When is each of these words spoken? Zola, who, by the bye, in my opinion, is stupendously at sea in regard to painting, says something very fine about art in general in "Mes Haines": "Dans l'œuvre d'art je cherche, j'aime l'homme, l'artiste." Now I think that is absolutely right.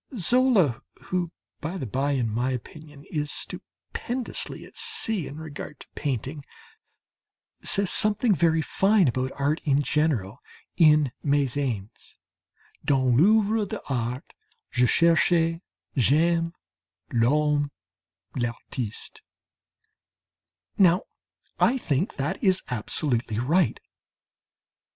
Zola, 0.17 0.81
who, 0.99 1.31
by 1.59 1.77
the 1.77 1.85
bye, 1.85 2.13
in 2.13 2.27
my 2.27 2.49
opinion, 2.49 3.05
is 3.11 3.29
stupendously 3.31 4.65
at 4.65 4.75
sea 4.75 5.27
in 5.27 5.37
regard 5.37 5.79
to 5.79 5.87
painting, 5.93 6.43
says 7.61 7.91
something 7.91 8.33
very 8.33 8.63
fine 8.63 9.07
about 9.07 9.31
art 9.35 9.61
in 9.63 9.83
general 9.83 10.39
in 10.75 11.11
"Mes 11.21 11.53
Haines": 11.53 12.17
"Dans 12.83 13.13
l'œuvre 13.13 13.67
d'art 13.69 14.25
je 14.71 14.87
cherche, 14.87 15.61
j'aime 15.95 16.53
l'homme, 17.13 17.69
l'artiste." 18.35 19.21
Now 20.79 21.03
I 21.59 21.77
think 21.77 22.15
that 22.17 22.43
is 22.43 22.63
absolutely 22.69 23.37
right. 23.37 23.79